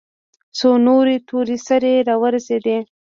څو 0.57 0.69
نورې 0.87 1.15
تور 1.27 1.47
سرې 1.67 1.93
راورسېدې. 2.07 2.77